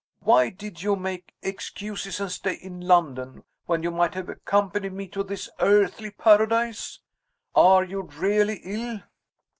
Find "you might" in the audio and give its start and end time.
3.83-4.15